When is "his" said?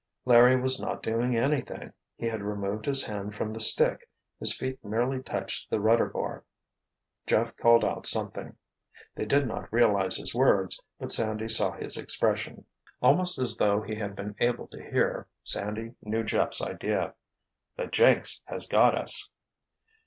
2.87-3.05, 4.39-4.51, 10.17-10.33, 11.73-11.97